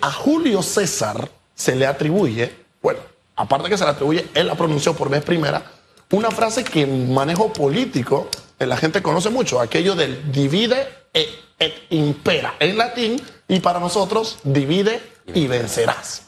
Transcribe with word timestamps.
a 0.00 0.10
Julio 0.12 0.62
César 0.62 1.28
se 1.54 1.76
le 1.76 1.86
atribuye, 1.86 2.54
bueno, 2.82 3.00
aparte 3.36 3.68
que 3.68 3.76
se 3.76 3.84
le 3.84 3.90
atribuye, 3.90 4.28
él 4.34 4.46
la 4.46 4.54
pronunció 4.54 4.94
por 4.94 5.10
vez 5.10 5.22
primera, 5.22 5.62
una 6.10 6.30
frase 6.30 6.64
que 6.64 6.82
en 6.82 7.12
manejo 7.12 7.52
político 7.52 8.28
eh, 8.58 8.66
la 8.66 8.76
gente 8.76 9.02
conoce 9.02 9.30
mucho, 9.30 9.60
aquello 9.60 9.94
del 9.94 10.32
divide 10.32 10.88
e, 11.12 11.28
et 11.58 11.74
impera 11.90 12.54
en 12.58 12.76
latín 12.76 13.20
y 13.48 13.60
para 13.60 13.80
nosotros 13.80 14.38
divide 14.42 15.00
y 15.34 15.46
vencerás. 15.46 16.22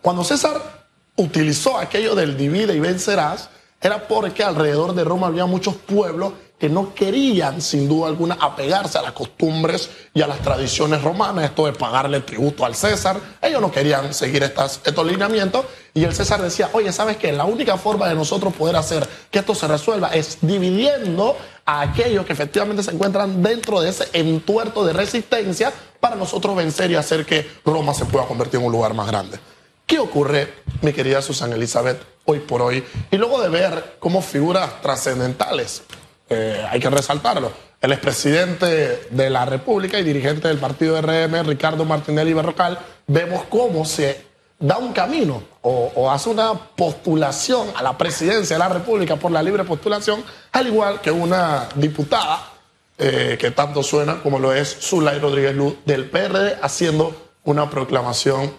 Cuando 0.00 0.24
César 0.24 0.86
utilizó 1.16 1.76
aquello 1.78 2.14
del 2.14 2.36
divide 2.36 2.74
y 2.74 2.80
vencerás, 2.80 3.50
era 3.80 4.06
porque 4.08 4.42
alrededor 4.42 4.94
de 4.94 5.04
Roma 5.04 5.26
había 5.26 5.46
muchos 5.46 5.74
pueblos 5.74 6.32
que 6.60 6.68
no 6.68 6.94
querían, 6.94 7.62
sin 7.62 7.88
duda 7.88 8.08
alguna, 8.08 8.36
apegarse 8.38 8.98
a 8.98 9.02
las 9.02 9.12
costumbres 9.12 9.88
y 10.12 10.20
a 10.20 10.26
las 10.26 10.40
tradiciones 10.40 11.02
romanas, 11.02 11.46
esto 11.46 11.64
de 11.64 11.72
pagarle 11.72 12.20
tributo 12.20 12.66
al 12.66 12.74
César. 12.74 13.18
Ellos 13.40 13.62
no 13.62 13.72
querían 13.72 14.12
seguir 14.12 14.42
estos 14.42 15.06
lineamientos 15.06 15.64
y 15.94 16.04
el 16.04 16.14
César 16.14 16.42
decía, 16.42 16.68
oye, 16.74 16.92
¿sabes 16.92 17.16
qué? 17.16 17.32
La 17.32 17.46
única 17.46 17.78
forma 17.78 18.06
de 18.08 18.14
nosotros 18.14 18.52
poder 18.52 18.76
hacer 18.76 19.08
que 19.30 19.38
esto 19.38 19.54
se 19.54 19.66
resuelva 19.66 20.08
es 20.08 20.36
dividiendo 20.42 21.34
a 21.64 21.80
aquellos 21.80 22.26
que 22.26 22.34
efectivamente 22.34 22.82
se 22.82 22.90
encuentran 22.90 23.42
dentro 23.42 23.80
de 23.80 23.88
ese 23.88 24.08
entuerto 24.12 24.84
de 24.84 24.92
resistencia 24.92 25.72
para 25.98 26.14
nosotros 26.14 26.54
vencer 26.54 26.90
y 26.90 26.96
hacer 26.96 27.24
que 27.24 27.50
Roma 27.64 27.94
se 27.94 28.04
pueda 28.04 28.26
convertir 28.26 28.60
en 28.60 28.66
un 28.66 28.72
lugar 28.72 28.92
más 28.92 29.06
grande. 29.06 29.38
¿Qué 29.86 29.98
ocurre, 29.98 30.52
mi 30.82 30.92
querida 30.92 31.22
Susana 31.22 31.56
Elizabeth, 31.56 32.00
hoy 32.26 32.40
por 32.40 32.60
hoy? 32.60 32.84
Y 33.10 33.16
luego 33.16 33.40
de 33.40 33.48
ver 33.48 33.96
cómo 33.98 34.20
figuras 34.20 34.82
trascendentales, 34.82 35.82
eh, 36.30 36.64
hay 36.70 36.78
que 36.78 36.88
resaltarlo, 36.88 37.50
el 37.80 37.92
expresidente 37.92 39.08
de 39.10 39.30
la 39.30 39.44
República 39.46 39.98
y 39.98 40.04
dirigente 40.04 40.46
del 40.46 40.58
partido 40.58 41.00
RM, 41.02 41.42
Ricardo 41.44 41.84
Martinelli 41.84 42.32
Berrocal, 42.32 42.78
vemos 43.08 43.42
cómo 43.48 43.84
se 43.84 44.24
da 44.56 44.78
un 44.78 44.92
camino 44.92 45.42
o, 45.62 46.08
hace 46.08 46.28
una 46.28 46.54
postulación 46.54 47.68
a 47.74 47.82
la 47.82 47.98
presidencia 47.98 48.54
de 48.54 48.60
la 48.60 48.68
República 48.68 49.16
por 49.16 49.32
la 49.32 49.42
libre 49.42 49.64
postulación, 49.64 50.22
al 50.52 50.68
igual 50.68 51.00
que 51.00 51.10
una 51.10 51.68
diputada 51.74 52.52
eh, 52.96 53.36
que 53.40 53.50
tanto 53.50 53.82
suena 53.82 54.22
como 54.22 54.38
lo 54.38 54.52
es 54.52 54.76
Zulay 54.80 55.18
Rodríguez 55.18 55.56
Luz 55.56 55.74
del 55.84 56.08
PRD, 56.08 56.58
haciendo 56.62 57.30
una 57.42 57.68
proclamación 57.68 58.52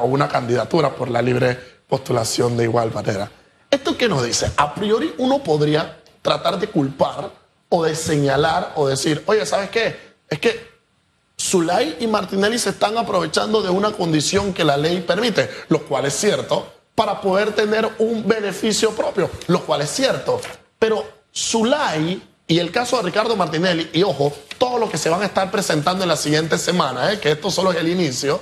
o 0.00 0.06
una 0.06 0.28
candidatura 0.28 0.94
por 0.94 1.10
la 1.10 1.20
libre 1.20 1.58
postulación 1.86 2.56
de 2.56 2.64
igual 2.64 2.92
manera. 2.92 3.30
¿Esto 3.70 3.98
qué 3.98 4.08
nos 4.08 4.24
dice? 4.24 4.50
A 4.56 4.74
priori 4.74 5.14
uno 5.18 5.40
podría 5.40 5.98
tratar 6.28 6.58
de 6.58 6.68
culpar 6.68 7.30
o 7.70 7.84
de 7.84 7.96
señalar 7.96 8.74
o 8.76 8.86
decir, 8.86 9.22
oye, 9.24 9.46
¿sabes 9.46 9.70
qué? 9.70 9.96
Es 10.28 10.38
que 10.38 10.68
Zulay 11.40 11.96
y 12.00 12.06
Martinelli 12.06 12.58
se 12.58 12.70
están 12.70 12.98
aprovechando 12.98 13.62
de 13.62 13.70
una 13.70 13.92
condición 13.92 14.52
que 14.52 14.62
la 14.62 14.76
ley 14.76 15.00
permite, 15.00 15.48
lo 15.70 15.86
cual 15.86 16.04
es 16.04 16.12
cierto, 16.14 16.70
para 16.94 17.18
poder 17.22 17.52
tener 17.52 17.88
un 17.98 18.28
beneficio 18.28 18.90
propio, 18.90 19.30
lo 19.46 19.64
cual 19.64 19.80
es 19.80 19.90
cierto. 19.90 20.38
Pero 20.78 21.02
Zulay 21.34 22.22
y 22.46 22.58
el 22.58 22.70
caso 22.70 22.98
de 22.98 23.04
Ricardo 23.04 23.34
Martinelli, 23.34 23.88
y 23.94 24.02
ojo, 24.02 24.30
todo 24.58 24.78
lo 24.78 24.90
que 24.90 24.98
se 24.98 25.08
van 25.08 25.22
a 25.22 25.26
estar 25.26 25.50
presentando 25.50 26.02
en 26.02 26.10
la 26.10 26.16
siguiente 26.16 26.58
semana, 26.58 27.10
¿eh? 27.10 27.20
que 27.20 27.30
esto 27.30 27.50
solo 27.50 27.70
es 27.72 27.78
el 27.78 27.88
inicio, 27.88 28.38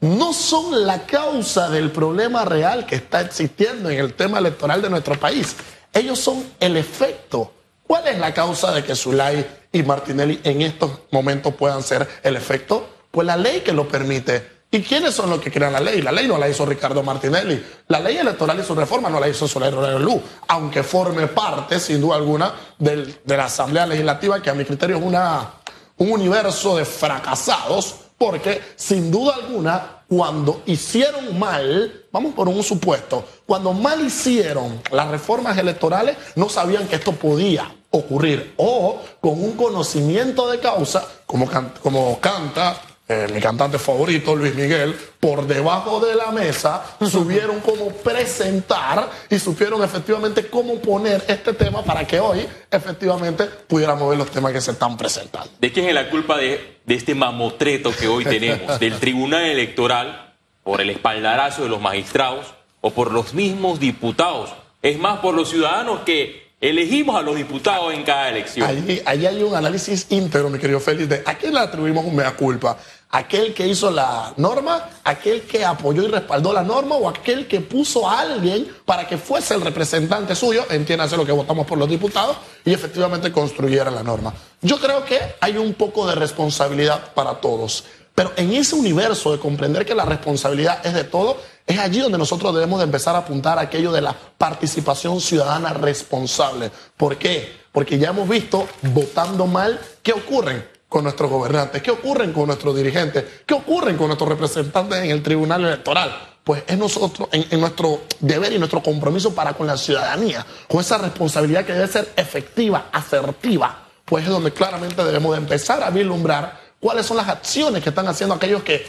no 0.00 0.34
son 0.34 0.86
la 0.86 1.06
causa 1.06 1.70
del 1.70 1.90
problema 1.92 2.44
real 2.44 2.84
que 2.84 2.96
está 2.96 3.22
existiendo 3.22 3.88
en 3.88 4.00
el 4.00 4.12
tema 4.12 4.38
electoral 4.38 4.82
de 4.82 4.90
nuestro 4.90 5.18
país. 5.18 5.56
Ellos 5.92 6.18
son 6.18 6.44
el 6.58 6.76
efecto. 6.76 7.52
¿Cuál 7.86 8.08
es 8.08 8.18
la 8.18 8.32
causa 8.32 8.72
de 8.72 8.82
que 8.82 8.94
Zulay 8.94 9.46
y 9.70 9.82
Martinelli 9.82 10.40
en 10.44 10.62
estos 10.62 10.90
momentos 11.10 11.54
puedan 11.54 11.82
ser 11.82 12.08
el 12.22 12.36
efecto? 12.36 12.88
Pues 13.10 13.26
la 13.26 13.36
ley 13.36 13.60
que 13.60 13.72
lo 13.72 13.86
permite. 13.86 14.62
¿Y 14.70 14.80
quiénes 14.80 15.14
son 15.14 15.28
los 15.28 15.38
que 15.38 15.52
crean 15.52 15.74
la 15.74 15.80
ley? 15.80 16.00
La 16.00 16.10
ley 16.10 16.26
no 16.26 16.38
la 16.38 16.48
hizo 16.48 16.64
Ricardo 16.64 17.02
Martinelli. 17.02 17.62
La 17.88 18.00
ley 18.00 18.16
electoral 18.16 18.58
y 18.58 18.64
su 18.64 18.74
reforma 18.74 19.10
no 19.10 19.20
la 19.20 19.28
hizo 19.28 19.46
Zulay 19.46 19.70
Rodríguez 19.70 20.00
Luz, 20.00 20.22
aunque 20.48 20.82
forme 20.82 21.26
parte, 21.26 21.78
sin 21.78 22.00
duda 22.00 22.16
alguna, 22.16 22.54
de 22.78 23.14
la 23.26 23.44
Asamblea 23.44 23.84
Legislativa, 23.86 24.40
que 24.40 24.48
a 24.48 24.54
mi 24.54 24.64
criterio 24.64 24.96
es 24.96 25.02
una, 25.02 25.50
un 25.98 26.12
universo 26.12 26.78
de 26.78 26.86
fracasados 26.86 27.96
porque 28.22 28.60
sin 28.76 29.10
duda 29.10 29.34
alguna, 29.34 30.04
cuando 30.06 30.62
hicieron 30.66 31.36
mal, 31.40 32.04
vamos 32.12 32.34
por 32.34 32.48
un 32.48 32.62
supuesto, 32.62 33.24
cuando 33.44 33.72
mal 33.72 34.00
hicieron 34.00 34.80
las 34.92 35.08
reformas 35.08 35.58
electorales, 35.58 36.16
no 36.36 36.48
sabían 36.48 36.86
que 36.86 36.94
esto 36.94 37.10
podía 37.10 37.74
ocurrir. 37.90 38.54
O 38.58 39.00
con 39.20 39.42
un 39.42 39.54
conocimiento 39.54 40.48
de 40.48 40.60
causa, 40.60 41.04
como, 41.26 41.48
como 41.82 42.20
canta 42.20 42.80
eh, 43.08 43.26
mi 43.32 43.40
cantante 43.40 43.78
favorito, 43.78 44.36
Luis 44.36 44.54
Miguel, 44.54 44.94
por 45.18 45.46
debajo 45.46 46.00
de 46.00 46.14
la 46.14 46.30
mesa, 46.30 46.82
supieron 47.10 47.60
cómo 47.60 47.90
presentar 47.90 49.10
y 49.28 49.38
supieron 49.38 49.82
efectivamente 49.82 50.46
cómo 50.46 50.76
poner 50.76 51.24
este 51.26 51.52
tema 51.52 51.82
para 51.82 52.06
que 52.06 52.20
hoy 52.20 52.46
efectivamente 52.70 53.44
pudiéramos 53.66 54.08
ver 54.08 54.18
los 54.18 54.30
temas 54.30 54.52
que 54.52 54.60
se 54.60 54.70
están 54.70 54.96
presentando. 54.96 55.50
¿De 55.60 55.72
quién 55.72 55.88
es 55.88 55.94
la 55.94 56.08
culpa 56.10 56.38
de, 56.38 56.78
de 56.86 56.94
este 56.94 57.14
mamotreto 57.14 57.92
que 57.94 58.06
hoy 58.06 58.24
tenemos? 58.24 58.78
¿Del 58.80 58.98
Tribunal 58.98 59.44
Electoral, 59.46 60.34
por 60.62 60.80
el 60.80 60.90
espaldarazo 60.90 61.64
de 61.64 61.68
los 61.68 61.80
magistrados 61.80 62.54
o 62.80 62.90
por 62.90 63.12
los 63.12 63.34
mismos 63.34 63.80
diputados? 63.80 64.50
Es 64.80 64.98
más, 64.98 65.18
por 65.18 65.34
los 65.34 65.50
ciudadanos 65.50 66.00
que 66.00 66.41
Elegimos 66.62 67.16
a 67.16 67.22
los 67.22 67.34
diputados 67.34 67.92
en 67.92 68.04
cada 68.04 68.28
elección. 68.28 68.68
Allí, 68.68 69.02
hay 69.04 69.42
un 69.42 69.52
análisis 69.52 70.06
íntegro, 70.10 70.48
mi 70.48 70.60
querido 70.60 70.78
Félix, 70.78 71.08
de 71.08 71.22
a 71.26 71.36
quién 71.36 71.52
le 71.54 71.58
atribuimos 71.58 72.04
un 72.04 72.14
mea 72.14 72.36
culpa. 72.36 72.78
¿Aquel 73.10 73.52
que 73.52 73.66
hizo 73.66 73.90
la 73.90 74.32
norma? 74.36 74.88
¿Aquel 75.02 75.42
que 75.42 75.64
apoyó 75.64 76.04
y 76.04 76.06
respaldó 76.06 76.52
la 76.52 76.62
norma? 76.62 76.94
¿O 76.94 77.08
aquel 77.08 77.48
que 77.48 77.62
puso 77.62 78.08
a 78.08 78.20
alguien 78.20 78.68
para 78.84 79.08
que 79.08 79.18
fuese 79.18 79.54
el 79.54 79.60
representante 79.60 80.36
suyo, 80.36 80.64
entiéndase 80.70 81.16
lo 81.16 81.26
que 81.26 81.32
votamos 81.32 81.66
por 81.66 81.78
los 81.78 81.88
diputados, 81.88 82.36
y 82.64 82.72
efectivamente 82.72 83.32
construyera 83.32 83.90
la 83.90 84.04
norma? 84.04 84.32
Yo 84.60 84.78
creo 84.78 85.04
que 85.04 85.18
hay 85.40 85.56
un 85.56 85.74
poco 85.74 86.06
de 86.06 86.14
responsabilidad 86.14 87.12
para 87.12 87.40
todos. 87.40 87.82
Pero 88.14 88.30
en 88.36 88.52
ese 88.52 88.76
universo 88.76 89.32
de 89.32 89.40
comprender 89.40 89.84
que 89.84 89.96
la 89.96 90.04
responsabilidad 90.04 90.86
es 90.86 90.94
de 90.94 91.02
todo, 91.02 91.38
es 91.66 91.78
allí 91.78 92.00
donde 92.00 92.18
nosotros 92.18 92.54
debemos 92.54 92.78
de 92.78 92.84
empezar 92.84 93.14
a 93.14 93.18
apuntar 93.18 93.58
aquello 93.58 93.92
de 93.92 94.00
la 94.00 94.14
participación 94.38 95.20
ciudadana 95.20 95.72
responsable. 95.72 96.70
¿Por 96.96 97.16
qué? 97.16 97.60
Porque 97.70 97.98
ya 97.98 98.10
hemos 98.10 98.28
visto, 98.28 98.66
votando 98.82 99.46
mal, 99.46 99.80
¿qué 100.02 100.12
ocurren 100.12 100.66
con 100.88 101.04
nuestros 101.04 101.30
gobernantes? 101.30 101.82
¿Qué 101.82 101.90
ocurren 101.90 102.32
con 102.32 102.46
nuestros 102.46 102.76
dirigentes? 102.76 103.24
¿Qué 103.46 103.54
ocurren 103.54 103.96
con 103.96 104.08
nuestros 104.08 104.28
representantes 104.28 104.98
en 104.98 105.10
el 105.10 105.22
Tribunal 105.22 105.64
Electoral? 105.64 106.30
Pues 106.44 106.64
es 106.66 106.76
nosotros, 106.76 107.28
en, 107.32 107.46
en 107.50 107.60
nuestro 107.60 108.02
deber 108.18 108.52
y 108.52 108.58
nuestro 108.58 108.82
compromiso 108.82 109.32
para 109.32 109.54
con 109.54 109.66
la 109.66 109.76
ciudadanía, 109.76 110.44
con 110.68 110.80
esa 110.80 110.98
responsabilidad 110.98 111.64
que 111.64 111.72
debe 111.72 111.86
ser 111.86 112.12
efectiva, 112.16 112.88
asertiva, 112.92 113.86
pues 114.04 114.24
es 114.24 114.30
donde 114.30 114.52
claramente 114.52 115.04
debemos 115.04 115.32
de 115.32 115.38
empezar 115.38 115.82
a 115.82 115.90
vislumbrar 115.90 116.60
cuáles 116.80 117.06
son 117.06 117.16
las 117.16 117.28
acciones 117.28 117.82
que 117.82 117.90
están 117.90 118.08
haciendo 118.08 118.34
aquellos 118.34 118.62
que 118.62 118.84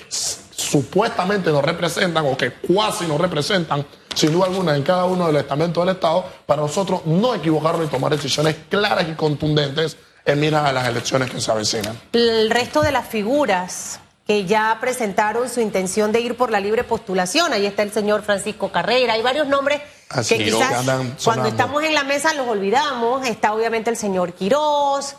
supuestamente 0.56 1.52
nos 1.52 1.64
representan 1.64 2.26
o 2.26 2.38
que 2.38 2.52
cuasi 2.52 3.06
nos 3.06 3.20
representan, 3.20 3.86
sin 4.16 4.32
duda 4.32 4.46
alguna, 4.46 4.76
en 4.76 4.84
cada 4.84 5.06
uno 5.06 5.28
de 5.28 5.34
los 5.34 5.42
estamentos 5.42 5.86
del 5.86 5.96
Estado, 5.96 6.26
para 6.46 6.62
nosotros 6.62 7.02
no 7.06 7.34
equivocarnos 7.36 7.88
y 7.88 7.90
tomar 7.90 8.12
decisiones 8.12 8.56
claras 8.70 9.08
y 9.10 9.14
contundentes 9.14 9.98
en 10.26 10.40
miras 10.40 10.66
a 10.66 10.72
las 10.72 10.88
elecciones 10.88 11.30
que 11.30 11.42
se 11.42 11.52
avecinan. 11.52 12.00
El 12.14 12.50
resto 12.50 12.82
de 12.82 12.92
las 12.92 13.08
figuras 13.08 14.00
que 14.26 14.46
ya 14.46 14.78
presentaron 14.80 15.50
su 15.50 15.60
intención 15.60 16.12
de 16.14 16.22
ir 16.22 16.38
por 16.38 16.50
la 16.50 16.62
libre 16.62 16.84
postulación, 16.84 17.52
ahí 17.52 17.66
está 17.66 17.84
el 17.84 17.92
señor 17.92 18.24
Francisco 18.24 18.72
Carrera, 18.72 19.14
hay 19.14 19.22
varios 19.22 19.48
nombres 19.48 19.82
que 20.30 20.38
quizás 20.38 20.86
cuando 21.24 21.50
estamos 21.50 21.84
en 21.84 21.94
la 21.94 22.04
mesa 22.04 22.34
los 22.34 22.48
olvidamos, 22.48 23.28
está 23.28 23.54
obviamente 23.54 23.90
el 23.90 23.98
señor 23.98 24.34
Quirós, 24.34 25.16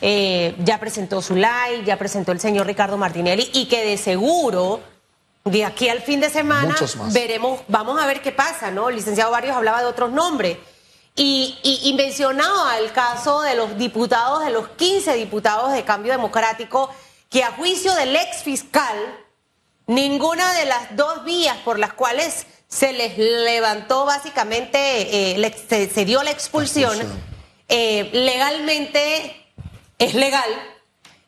eh, 0.00 0.54
ya 0.58 0.78
presentó 0.78 1.20
Zulay, 1.22 1.84
ya 1.84 1.96
presentó 1.96 2.32
el 2.32 2.40
señor 2.40 2.66
Ricardo 2.66 2.96
Martinelli 2.96 3.50
y 3.52 3.66
que 3.66 3.84
de 3.84 3.96
seguro 3.96 4.80
de 5.44 5.64
aquí 5.64 5.88
al 5.88 6.02
fin 6.02 6.20
de 6.20 6.30
semana 6.30 6.74
veremos, 7.12 7.60
vamos 7.68 8.00
a 8.00 8.06
ver 8.06 8.20
qué 8.20 8.32
pasa, 8.32 8.70
¿no? 8.70 8.88
El 8.88 8.96
licenciado 8.96 9.30
Barrios 9.30 9.56
hablaba 9.56 9.80
de 9.80 9.86
otros 9.86 10.10
nombres. 10.12 10.58
Y, 11.20 11.58
y, 11.82 11.94
mencionaba 11.94 12.78
el 12.78 12.92
caso 12.92 13.42
de 13.42 13.56
los 13.56 13.76
diputados, 13.76 14.44
de 14.44 14.50
los 14.50 14.68
15 14.68 15.14
diputados 15.14 15.72
de 15.72 15.82
cambio 15.82 16.12
democrático, 16.12 16.90
que 17.28 17.42
a 17.42 17.50
juicio 17.50 17.92
del 17.96 18.14
ex 18.14 18.44
fiscal, 18.44 18.96
ninguna 19.88 20.52
de 20.52 20.66
las 20.66 20.94
dos 20.94 21.24
vías 21.24 21.56
por 21.64 21.80
las 21.80 21.92
cuales 21.92 22.46
se 22.68 22.92
les 22.92 23.18
levantó 23.18 24.04
básicamente, 24.04 24.78
eh, 25.34 25.90
se, 25.92 26.04
dio 26.04 26.22
la 26.22 26.30
expulsión, 26.30 26.96
eh, 27.68 28.10
legalmente 28.12 29.47
es 29.98 30.14
legal, 30.14 30.48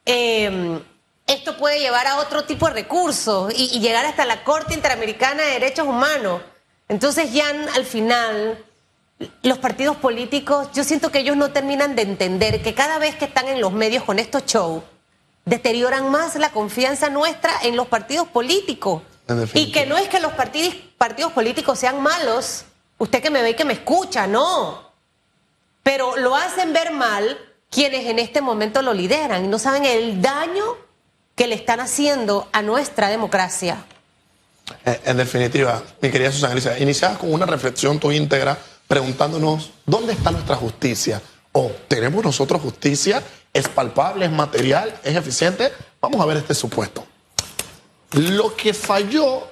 em, 0.04 0.80
esto 1.26 1.56
puede 1.56 1.80
llevar 1.80 2.06
a 2.06 2.18
otro 2.18 2.44
tipo 2.44 2.66
de 2.66 2.74
recursos 2.74 3.52
y, 3.56 3.80
llegar 3.80 4.04
hasta 4.04 4.24
la 4.24 4.42
Corte 4.44 4.74
Interamericana 4.74 5.42
de 5.42 5.52
Derechos 5.52 5.86
Humanos. 5.86 6.42
Entonces 6.88 7.32
ya 7.32 7.48
al 7.74 7.84
final 7.84 8.64
los 9.42 9.58
partidos 9.58 9.96
políticos, 9.96 10.68
yo 10.72 10.82
siento 10.82 11.10
que 11.10 11.20
ellos 11.20 11.36
no 11.36 11.52
terminan 11.52 11.94
de 11.94 12.02
entender 12.02 12.62
que 12.62 12.74
cada 12.74 12.98
vez 12.98 13.16
que 13.16 13.26
están 13.26 13.48
en 13.48 13.60
los 13.60 13.72
medios 13.72 14.02
con 14.04 14.18
estos 14.18 14.46
shows, 14.46 14.82
deterioran 15.44 16.10
más 16.10 16.36
la 16.36 16.50
confianza 16.50 17.10
nuestra 17.10 17.52
en 17.62 17.76
los 17.76 17.86
partidos 17.86 18.28
políticos. 18.28 19.02
Y 19.54 19.70
que 19.70 19.86
no 19.86 19.96
es 19.96 20.08
que 20.08 20.18
los 20.18 20.32
partidos, 20.32 20.74
partidos 20.98 21.32
políticos 21.32 21.78
sean 21.78 22.02
malos, 22.02 22.64
usted 22.98 23.22
que 23.22 23.30
me 23.30 23.42
ve 23.42 23.50
y 23.50 23.54
que 23.54 23.64
me 23.64 23.74
escucha, 23.74 24.26
no. 24.26 24.90
Pero 25.84 26.16
lo 26.16 26.34
hacen 26.34 26.72
ver 26.72 26.90
mal 26.90 27.38
quienes 27.70 28.06
en 28.06 28.18
este 28.18 28.40
momento 28.40 28.82
lo 28.82 28.92
lideran 28.92 29.44
y 29.44 29.48
no 29.48 29.58
saben 29.58 29.84
el 29.84 30.20
daño 30.20 30.64
que 31.34 31.46
le 31.46 31.54
están 31.54 31.80
haciendo 31.80 32.48
a 32.52 32.60
nuestra 32.62 33.08
democracia. 33.08 33.84
Eh, 34.84 35.00
en 35.04 35.16
definitiva, 35.16 35.82
mi 36.02 36.10
querida 36.10 36.30
Susana 36.32 36.52
Alicia, 36.52 36.78
iniciabas 36.78 37.18
con 37.18 37.32
una 37.32 37.46
reflexión 37.46 37.98
tu 37.98 38.12
íntegra 38.12 38.58
preguntándonos 38.86 39.70
dónde 39.86 40.12
está 40.12 40.30
nuestra 40.30 40.56
justicia. 40.56 41.22
¿O 41.52 41.70
tenemos 41.88 42.24
nosotros 42.24 42.60
justicia? 42.60 43.22
¿Es 43.52 43.68
palpable? 43.68 44.26
¿Es 44.26 44.32
material? 44.32 44.94
¿Es 45.02 45.16
eficiente? 45.16 45.72
Vamos 46.00 46.20
a 46.20 46.26
ver 46.26 46.36
este 46.36 46.54
supuesto. 46.54 47.04
Lo 48.12 48.54
que 48.54 48.74
falló 48.74 49.48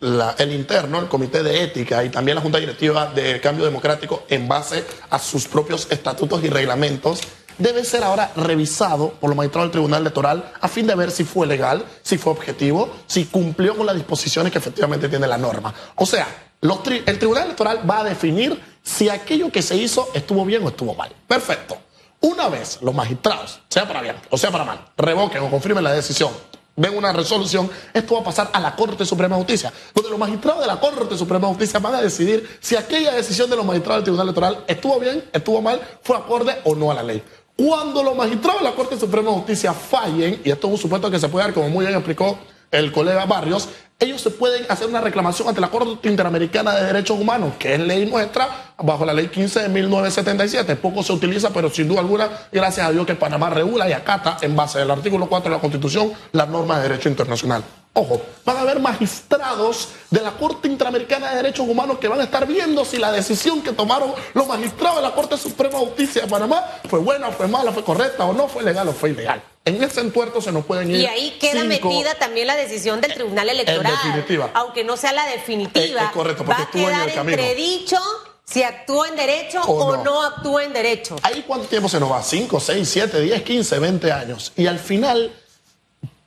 el 0.00 0.52
interno, 0.52 0.98
el 0.98 1.08
Comité 1.08 1.42
de 1.42 1.62
Ética 1.62 2.02
y 2.04 2.08
también 2.08 2.36
la 2.36 2.40
Junta 2.40 2.58
Directiva 2.58 3.06
de 3.06 3.40
Cambio 3.40 3.64
Democrático 3.64 4.24
en 4.28 4.48
base 4.48 4.84
a 5.10 5.18
sus 5.18 5.46
propios 5.46 5.88
estatutos 5.90 6.42
y 6.42 6.48
reglamentos 6.48 7.20
debe 7.60 7.84
ser 7.84 8.02
ahora 8.02 8.32
revisado 8.34 9.10
por 9.12 9.30
los 9.30 9.36
magistrados 9.36 9.68
del 9.68 9.72
Tribunal 9.72 10.00
Electoral 10.00 10.52
a 10.60 10.68
fin 10.68 10.86
de 10.86 10.94
ver 10.94 11.10
si 11.10 11.24
fue 11.24 11.46
legal, 11.46 11.84
si 12.02 12.18
fue 12.18 12.32
objetivo, 12.32 12.90
si 13.06 13.26
cumplió 13.26 13.76
con 13.76 13.86
las 13.86 13.94
disposiciones 13.94 14.50
que 14.50 14.58
efectivamente 14.58 15.08
tiene 15.08 15.26
la 15.26 15.38
norma. 15.38 15.72
O 15.96 16.06
sea, 16.06 16.26
el 16.60 17.18
Tribunal 17.18 17.44
Electoral 17.44 17.88
va 17.88 18.00
a 18.00 18.04
definir 18.04 18.60
si 18.82 19.08
aquello 19.08 19.52
que 19.52 19.62
se 19.62 19.76
hizo 19.76 20.08
estuvo 20.14 20.44
bien 20.44 20.64
o 20.64 20.68
estuvo 20.68 20.94
mal. 20.94 21.14
Perfecto. 21.26 21.76
Una 22.22 22.48
vez 22.48 22.78
los 22.82 22.94
magistrados, 22.94 23.60
sea 23.68 23.86
para 23.86 24.02
bien 24.02 24.16
o 24.28 24.36
sea 24.36 24.50
para 24.50 24.64
mal, 24.64 24.84
revoquen 24.96 25.42
o 25.42 25.50
confirmen 25.50 25.84
la 25.84 25.92
decisión 25.92 26.30
ven 26.80 26.96
una 26.96 27.12
resolución, 27.12 27.70
esto 27.92 28.14
va 28.14 28.20
a 28.20 28.24
pasar 28.24 28.50
a 28.52 28.60
la 28.60 28.74
Corte 28.74 29.04
Suprema 29.04 29.36
de 29.36 29.42
Justicia, 29.42 29.72
donde 29.94 30.10
los 30.10 30.18
magistrados 30.18 30.62
de 30.62 30.66
la 30.66 30.80
Corte 30.80 31.16
Suprema 31.16 31.46
de 31.46 31.54
Justicia 31.54 31.78
van 31.78 31.94
a 31.96 32.00
decidir 32.00 32.58
si 32.60 32.74
aquella 32.74 33.12
decisión 33.12 33.50
de 33.50 33.56
los 33.56 33.64
magistrados 33.64 33.98
del 33.98 34.04
Tribunal 34.04 34.28
Electoral 34.28 34.64
estuvo 34.66 34.98
bien, 34.98 35.24
estuvo 35.32 35.60
mal, 35.60 35.80
fue 36.02 36.16
acorde 36.16 36.56
o 36.64 36.74
no 36.74 36.90
a 36.90 36.94
la 36.94 37.02
ley. 37.02 37.22
Cuando 37.62 38.02
los 38.02 38.16
magistrados 38.16 38.62
de 38.62 38.70
la 38.70 38.74
Corte 38.74 38.98
Suprema 38.98 39.28
de 39.28 39.36
Justicia 39.36 39.74
fallen, 39.74 40.40
y 40.42 40.50
esto 40.50 40.66
es 40.66 40.72
un 40.72 40.78
supuesto 40.78 41.10
que 41.10 41.18
se 41.18 41.28
puede 41.28 41.44
dar, 41.44 41.52
como 41.52 41.68
muy 41.68 41.84
bien 41.84 41.94
explicó 41.94 42.38
el 42.70 42.90
colega 42.90 43.26
Barrios, 43.26 43.68
ellos 43.98 44.22
se 44.22 44.30
pueden 44.30 44.64
hacer 44.70 44.86
una 44.88 45.02
reclamación 45.02 45.46
ante 45.46 45.60
la 45.60 45.68
Corte 45.68 46.08
Interamericana 46.08 46.74
de 46.74 46.86
Derechos 46.86 47.20
Humanos, 47.20 47.52
que 47.58 47.74
es 47.74 47.80
ley 47.80 48.06
nuestra, 48.06 48.72
bajo 48.78 49.04
la 49.04 49.12
ley 49.12 49.28
15 49.28 49.60
de 49.60 49.68
1977. 49.68 50.76
Poco 50.76 51.02
se 51.02 51.12
utiliza, 51.12 51.50
pero 51.50 51.68
sin 51.68 51.86
duda 51.86 52.00
alguna, 52.00 52.30
gracias 52.50 52.86
a 52.86 52.92
Dios 52.92 53.04
que 53.04 53.14
Panamá 53.14 53.50
regula 53.50 53.86
y 53.90 53.92
acata, 53.92 54.38
en 54.40 54.56
base 54.56 54.78
al 54.80 54.90
artículo 54.90 55.28
4 55.28 55.50
de 55.50 55.56
la 55.56 55.60
Constitución, 55.60 56.14
las 56.32 56.48
normas 56.48 56.78
de 56.78 56.88
derecho 56.88 57.10
internacional. 57.10 57.62
Ojo, 58.00 58.22
van 58.46 58.56
a 58.56 58.60
haber 58.60 58.80
magistrados 58.80 59.88
de 60.08 60.22
la 60.22 60.32
Corte 60.32 60.68
Interamericana 60.68 61.30
de 61.30 61.36
Derechos 61.36 61.68
Humanos 61.68 61.98
que 61.98 62.08
van 62.08 62.18
a 62.18 62.24
estar 62.24 62.46
viendo 62.46 62.82
si 62.86 62.96
la 62.96 63.12
decisión 63.12 63.60
que 63.60 63.72
tomaron 63.72 64.14
los 64.32 64.46
magistrados 64.46 64.96
de 64.96 65.02
la 65.02 65.14
Corte 65.14 65.36
Suprema 65.36 65.78
de 65.78 65.84
Justicia 65.84 66.22
de 66.22 66.28
Panamá 66.28 66.64
fue 66.88 66.98
buena, 67.00 67.30
fue 67.30 67.46
mala, 67.46 67.72
fue 67.72 67.84
correcta 67.84 68.24
o 68.24 68.32
no, 68.32 68.48
fue 68.48 68.62
legal 68.62 68.88
o 68.88 68.92
fue 68.94 69.10
ilegal. 69.10 69.42
En 69.66 69.82
ese 69.84 70.00
entuerto 70.00 70.40
se 70.40 70.50
nos 70.50 70.64
pueden 70.64 70.90
ir. 70.90 70.96
Y 70.96 71.06
ahí 71.06 71.36
queda 71.38 71.62
metida 71.64 72.14
también 72.14 72.46
la 72.46 72.56
decisión 72.56 73.02
del 73.02 73.12
Tribunal 73.12 73.50
Electoral. 73.50 73.92
En 73.92 74.12
definitiva. 74.14 74.50
Aunque 74.54 74.82
no 74.82 74.96
sea 74.96 75.12
la 75.12 75.26
definitiva. 75.26 76.04
Es, 76.04 76.10
correcto, 76.12 76.42
porque 76.42 76.62
va 76.62 76.68
a 76.68 76.70
quedar 76.70 77.08
en 77.10 77.18
el 77.18 77.28
entredicho 77.28 77.98
si 78.46 78.62
actúa 78.62 79.08
en 79.08 79.16
derecho 79.16 79.60
o, 79.60 79.96
no. 79.96 80.04
no. 80.04 80.22
actúa 80.22 80.64
en 80.64 80.72
derecho. 80.72 81.16
¿Ahí 81.22 81.44
cuánto 81.46 81.66
tiempo 81.68 81.90
se 81.90 82.00
nos 82.00 82.10
va? 82.10 82.22
¿5, 82.22 82.58
6, 82.58 82.88
7, 82.88 83.20
10, 83.20 83.42
15, 83.42 83.78
20 83.78 84.10
años? 84.10 84.52
Y 84.56 84.66
al 84.66 84.78
final 84.78 85.32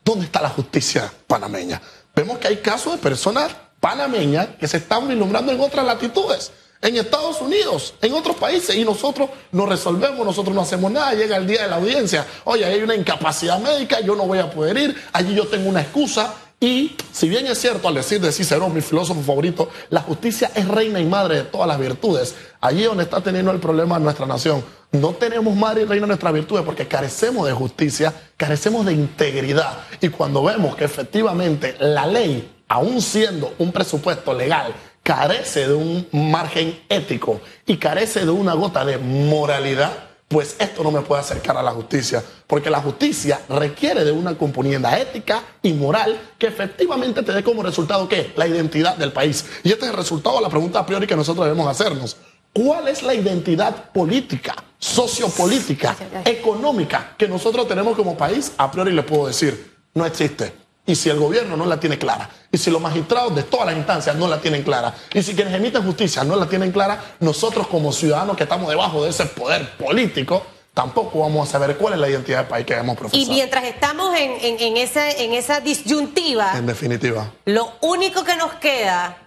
¿Dónde 0.04 0.26
está 0.26 0.42
la 0.42 0.50
justicia 0.50 1.12
panameña? 1.28 1.82
Vemos 2.16 2.38
que 2.38 2.48
hay 2.48 2.58
casos 2.58 2.94
de 2.94 3.00
personas 3.00 3.52
panameñas 3.80 4.50
que 4.60 4.68
se 4.68 4.78
están 4.78 5.08
vislumbrando 5.08 5.52
en 5.52 5.60
otras 5.60 5.86
latitudes, 5.86 6.52
en 6.82 6.98
Estados 6.98 7.42
Unidos, 7.42 7.94
en 8.02 8.14
otros 8.14 8.36
países, 8.36 8.76
y 8.76 8.84
nosotros 8.84 9.30
no 9.52 9.66
resolvemos, 9.66 10.26
nosotros 10.26 10.54
no 10.54 10.62
hacemos 10.62 10.92
nada, 10.92 11.14
llega 11.14 11.38
el 11.38 11.48
día 11.48 11.64
de 11.64 11.70
la 11.70 11.78
audiencia, 11.78 12.26
oye, 12.44 12.66
hay 12.66 12.82
una 12.82 12.96
incapacidad 12.96 13.60
médica, 13.60 14.02
yo 14.02 14.16
no 14.16 14.26
voy 14.26 14.40
a 14.40 14.50
poder 14.52 14.78
ir, 14.78 15.04
allí 15.14 15.34
yo 15.34 15.48
tengo 15.48 15.70
una 15.70 15.82
excusa, 15.82 16.34
y 16.64 16.96
si 17.12 17.28
bien 17.28 17.46
es 17.48 17.60
cierto, 17.60 17.90
al 17.90 17.96
decir 17.96 18.22
de 18.22 18.32
Cicerón, 18.32 18.74
mi 18.74 18.80
filósofo 18.80 19.22
favorito, 19.22 19.70
la 19.90 20.00
justicia 20.00 20.50
es 20.56 20.66
reina 20.66 21.02
y 21.02 21.06
madre 21.06 21.36
de 21.36 21.44
todas 21.44 21.68
las 21.68 21.78
virtudes. 21.78 22.36
Allí 22.64 22.84
donde 22.84 23.04
está 23.04 23.20
teniendo 23.20 23.52
el 23.52 23.60
problema 23.60 24.00
nuestra 24.00 24.26
nación. 24.26 24.64
No 24.94 25.10
tenemos 25.10 25.54
madre 25.54 25.82
y 25.82 25.86
reina 25.86 26.08
nuestras 26.08 26.32
virtudes 26.32 26.64
porque 26.64 26.88
carecemos 26.88 27.46
de 27.46 27.52
justicia, 27.52 28.14
carecemos 28.38 28.86
de 28.86 28.94
integridad. 28.94 29.80
Y 30.00 30.08
cuando 30.08 30.42
vemos 30.42 30.74
que 30.78 30.86
efectivamente 30.86 31.76
la 31.78 32.08
ley, 32.08 32.64
aún 32.70 33.02
siendo 33.02 33.54
un 33.58 33.74
presupuesto 33.74 34.34
legal, 34.34 34.74
carece 35.04 35.68
de 35.68 35.74
un 35.74 36.08
margen 36.14 36.80
ético 36.88 37.42
y 37.66 37.76
carece 37.76 38.24
de 38.24 38.32
una 38.32 38.54
gota 38.54 38.86
de 38.86 38.98
moralidad, 38.98 39.92
pues 40.30 40.56
esto 40.58 40.84
no 40.84 40.92
me 40.92 41.02
puede 41.02 41.20
acercar 41.20 41.58
a 41.58 41.64
la 41.64 41.72
justicia, 41.72 42.24
porque 42.48 42.70
la 42.70 42.80
justicia 42.80 43.42
requiere 43.50 44.06
de 44.06 44.14
una 44.14 44.38
componenda 44.38 44.98
ética 44.98 45.44
y 45.62 45.74
moral 45.74 46.18
que 46.38 46.48
efectivamente 46.48 47.24
te 47.24 47.34
dé 47.34 47.44
como 47.44 47.62
resultado 47.62 48.08
qué? 48.08 48.32
La 48.38 48.48
identidad 48.48 48.96
del 48.96 49.12
país. 49.12 49.46
Y 49.64 49.74
este 49.74 49.84
es 49.84 49.92
el 49.92 49.98
resultado 49.98 50.38
de 50.38 50.44
la 50.44 50.50
pregunta 50.50 50.80
a 50.80 50.86
priori 50.86 51.06
que 51.06 51.18
nosotros 51.18 51.46
debemos 51.46 51.68
hacernos. 51.68 52.16
¿Cuál 52.54 52.88
es 52.88 53.02
la 53.02 53.16
identidad 53.16 53.92
política, 53.92 54.56
sociopolítica, 54.78 55.96
económica 56.24 57.16
que 57.18 57.28
nosotros 57.28 57.68
tenemos 57.68 57.96
como 57.96 58.16
país? 58.16 58.52
A 58.58 58.70
priori 58.70 58.92
le 58.92 59.02
puedo 59.02 59.26
decir, 59.26 59.74
no 59.96 60.06
existe. 60.06 60.54
Y 60.86 60.96
si 60.96 61.10
el 61.10 61.18
gobierno 61.18 61.58
no 61.58 61.66
la 61.66 61.80
tiene 61.80 61.98
clara, 61.98 62.30
y 62.52 62.58
si 62.58 62.70
los 62.70 62.80
magistrados 62.80 63.34
de 63.36 63.44
todas 63.44 63.66
las 63.66 63.76
instancias 63.76 64.16
no 64.18 64.28
la 64.28 64.40
tienen 64.40 64.62
clara, 64.62 64.94
y 65.14 65.24
si 65.24 65.34
quienes 65.34 65.54
emiten 65.54 65.84
justicia 65.84 66.24
no 66.24 66.36
la 66.36 66.46
tienen 66.46 66.72
clara, 66.72 67.16
nosotros 67.22 67.68
como 67.68 67.92
ciudadanos 67.92 68.38
que 68.38 68.44
estamos 68.44 68.70
debajo 68.70 69.04
de 69.04 69.10
ese 69.10 69.26
poder 69.26 69.78
político, 69.78 70.46
tampoco 70.74 71.22
vamos 71.22 71.48
a 71.48 71.52
saber 71.54 71.78
cuál 71.78 71.94
es 71.94 72.00
la 72.00 72.10
identidad 72.10 72.40
del 72.40 72.48
país 72.48 72.66
que 72.66 72.74
hemos 72.74 72.98
profesado. 72.98 73.24
Y 73.24 73.34
mientras 73.34 73.64
estamos 73.64 74.16
en, 74.16 74.60
en, 74.60 74.78
esa, 74.78 75.10
en 75.10 75.34
esa 75.34 75.60
disyuntiva, 75.62 76.56
en 76.56 76.68
definitiva, 76.68 77.32
lo 77.46 77.72
único 77.82 78.24
que 78.24 78.36
nos 78.36 78.54
queda 78.56 79.23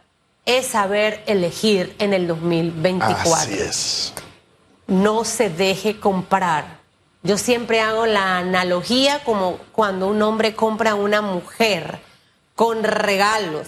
es 0.46 0.66
saber 0.66 1.22
elegir 1.26 1.94
en 1.98 2.14
el 2.14 2.26
2024. 2.26 3.34
Así 3.34 3.54
es. 3.54 4.14
No 4.87 5.25
se 5.25 5.50
deje 5.50 6.00
comprar 6.00 6.76
yo 7.26 7.38
siempre 7.38 7.81
hago 7.81 8.06
la 8.06 8.38
analogía 8.38 9.25
como 9.25 9.58
cuando 9.72 10.06
un 10.06 10.22
hombre 10.22 10.54
compra 10.54 10.93
a 10.93 10.94
una 10.94 11.22
mujer 11.22 11.98
con 12.54 12.84
regalos. 12.84 13.66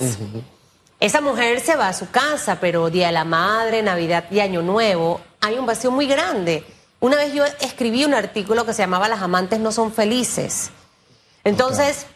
Esa 1.00 1.20
mujer 1.20 1.58
se 1.58 1.74
va 1.74 1.88
a 1.88 1.92
su 1.92 2.08
casa, 2.08 2.58
pero 2.60 2.88
Día 2.88 3.08
de 3.08 3.14
la 3.14 3.24
Madre, 3.24 3.82
Navidad 3.82 4.26
y 4.30 4.38
Año 4.38 4.62
Nuevo, 4.62 5.20
hay 5.40 5.58
un 5.58 5.66
vacío 5.66 5.90
muy 5.90 6.06
grande. 6.06 6.64
Una 7.00 7.16
vez 7.16 7.34
yo 7.34 7.44
escribí 7.60 8.04
un 8.04 8.14
artículo 8.14 8.64
que 8.64 8.74
se 8.74 8.82
llamaba 8.82 9.08
Las 9.08 9.22
amantes 9.22 9.58
no 9.58 9.72
son 9.72 9.92
felices. 9.92 10.70
Entonces, 11.42 12.06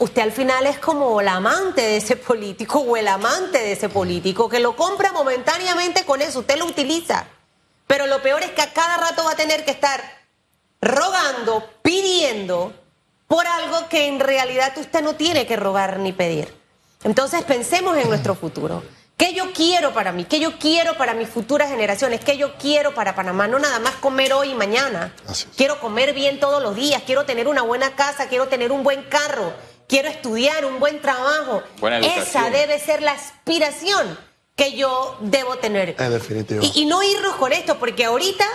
usted 0.00 0.22
al 0.22 0.32
final 0.32 0.66
es 0.66 0.78
como 0.78 1.20
la 1.22 1.34
amante 1.34 1.82
de 1.82 1.98
ese 1.98 2.16
político 2.16 2.80
o 2.80 2.96
el 2.96 3.06
amante 3.06 3.58
de 3.58 3.72
ese 3.72 3.88
político 3.88 4.48
que 4.48 4.58
lo 4.58 4.74
compra 4.74 5.12
momentáneamente 5.12 6.04
con 6.04 6.22
eso, 6.22 6.40
usted 6.40 6.58
lo 6.58 6.66
utiliza. 6.66 7.26
Pero 7.86 8.06
lo 8.06 8.22
peor 8.22 8.42
es 8.42 8.50
que 8.50 8.62
a 8.62 8.72
cada 8.72 8.96
rato 8.96 9.24
va 9.24 9.32
a 9.32 9.36
tener 9.36 9.64
que 9.64 9.70
estar 9.70 10.02
rogando, 10.80 11.68
pidiendo 11.82 12.72
por 13.26 13.46
algo 13.46 13.88
que 13.88 14.06
en 14.06 14.20
realidad 14.20 14.72
usted 14.78 15.02
no 15.02 15.16
tiene 15.16 15.46
que 15.46 15.56
rogar 15.56 15.98
ni 15.98 16.12
pedir. 16.12 16.52
Entonces 17.04 17.42
pensemos 17.42 17.96
en 17.98 18.08
nuestro 18.08 18.34
futuro. 18.34 18.82
¿Qué 19.18 19.34
yo 19.34 19.52
quiero 19.52 19.92
para 19.92 20.12
mí? 20.12 20.24
¿Qué 20.24 20.40
yo 20.40 20.58
quiero 20.58 20.96
para 20.96 21.12
mis 21.12 21.28
futuras 21.28 21.68
generaciones? 21.68 22.24
¿Qué 22.24 22.38
yo 22.38 22.56
quiero 22.56 22.94
para 22.94 23.14
Panamá? 23.14 23.46
No 23.48 23.58
nada 23.58 23.78
más 23.78 23.96
comer 23.96 24.32
hoy 24.32 24.52
y 24.52 24.54
mañana. 24.54 25.14
Quiero 25.58 25.78
comer 25.78 26.14
bien 26.14 26.40
todos 26.40 26.62
los 26.62 26.74
días, 26.74 27.02
quiero 27.04 27.26
tener 27.26 27.46
una 27.46 27.60
buena 27.60 27.94
casa, 27.94 28.28
quiero 28.28 28.48
tener 28.48 28.72
un 28.72 28.82
buen 28.82 29.02
carro, 29.02 29.52
quiero 29.90 30.08
estudiar, 30.08 30.64
un 30.64 30.78
buen 30.78 31.02
trabajo. 31.02 31.62
Esa 32.16 32.48
debe 32.48 32.78
ser 32.78 33.02
la 33.02 33.12
aspiración 33.12 34.16
que 34.54 34.76
yo 34.76 35.18
debo 35.20 35.56
tener. 35.56 35.96
En 35.98 36.12
definitiva. 36.12 36.64
Y, 36.64 36.82
y 36.82 36.84
no 36.86 37.02
irnos 37.02 37.34
con 37.34 37.52
esto, 37.52 37.78
porque 37.78 38.04
ahorita 38.04 38.46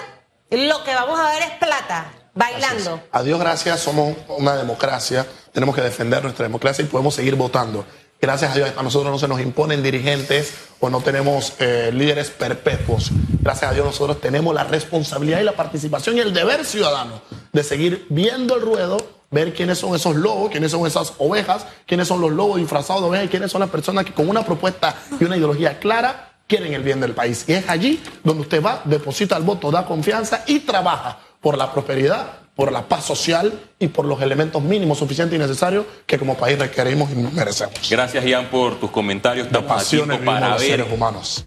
lo 0.50 0.84
que 0.84 0.96
vamos 0.96 1.20
a 1.20 1.30
ver 1.32 1.44
es 1.44 1.52
plata, 1.60 2.12
bailando. 2.34 3.02
A 3.12 3.22
Dios 3.22 3.40
gracias, 3.40 3.82
somos 3.82 4.16
una 4.30 4.56
democracia, 4.56 5.28
tenemos 5.52 5.76
que 5.76 5.82
defender 5.82 6.24
nuestra 6.24 6.46
democracia 6.46 6.84
y 6.84 6.88
podemos 6.88 7.14
seguir 7.14 7.36
votando. 7.36 7.86
Gracias 8.22 8.52
a 8.52 8.56
Dios, 8.56 8.72
a 8.78 8.82
nosotros 8.82 9.12
no 9.12 9.20
se 9.20 9.28
nos 9.28 9.42
imponen 9.42 9.84
dirigentes 9.84 10.54
o 10.80 10.90
no 10.90 11.02
tenemos 11.02 11.54
eh, 11.60 11.92
líderes 11.94 12.30
perpetuos. 12.30 13.12
Gracias 13.42 13.72
a 13.72 13.74
Dios, 13.74 13.86
nosotros 13.86 14.22
tenemos 14.22 14.56
la 14.56 14.64
responsabilidad 14.64 15.42
y 15.42 15.44
la 15.44 15.52
participación 15.52 16.18
y 16.18 16.22
el 16.22 16.34
deber 16.34 16.66
ciudadano 16.66 17.22
de 17.52 17.64
seguir 17.64 18.08
viendo 18.10 18.56
el 18.56 18.62
ruedo, 18.62 18.98
ver 19.36 19.54
quiénes 19.54 19.78
son 19.78 19.94
esos 19.94 20.16
lobos, 20.16 20.50
quiénes 20.50 20.72
son 20.72 20.88
esas 20.88 21.14
ovejas, 21.20 21.68
quiénes 21.86 22.08
son 22.08 22.22
los 22.22 22.32
lobos 22.32 22.58
disfrazados 22.58 23.04
de 23.04 23.10
ovejas 23.10 23.26
y 23.28 23.30
quiénes 23.30 23.52
son 23.52 23.62
las 23.62 23.70
personas 23.70 24.06
que 24.06 24.14
con 24.14 24.28
una 24.28 24.44
propuesta 24.44 24.96
y 25.20 25.24
una 25.26 25.38
ideología 25.38 25.78
clara 25.78 26.32
quieren 26.48 26.74
el 26.74 26.82
bien 26.82 27.00
del 27.02 27.14
país. 27.14 27.46
Y 27.48 27.54
es 27.54 27.70
allí 27.70 28.02
donde 28.24 28.42
usted 28.42 28.64
va, 28.64 28.82
deposita 28.86 29.38
el 29.38 29.44
voto, 29.44 29.70
da 29.70 29.86
confianza 29.86 30.44
y 30.48 30.62
trabaja 30.62 31.20
por 31.42 31.58
la 31.58 31.72
prosperidad 31.72 32.46
por 32.56 32.72
la 32.72 32.88
paz 32.88 33.04
social 33.04 33.60
y 33.80 33.90
por 33.90 34.06
los 34.06 34.22
elementos 34.22 34.64
mínimos 34.64 35.00
suficientes 35.00 35.36
y 35.36 35.40
necesarios 35.40 35.86
que 36.06 36.18
como 36.18 36.38
país 36.38 36.58
requerimos 36.58 37.12
y 37.12 37.16
merecemos. 37.16 37.74
Gracias, 37.90 38.24
Ian, 38.24 38.50
por 38.50 38.80
tus 38.80 38.90
comentarios. 38.92 39.48
Estamos 39.48 39.94
aquí 39.94 40.02
para 40.26 40.56
ver 40.56 40.84
humanos. 40.84 41.44